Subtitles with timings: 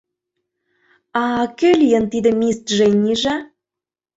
[1.23, 1.23] —А
[1.59, 3.35] кӧ лийын тиде мисс Дженниже?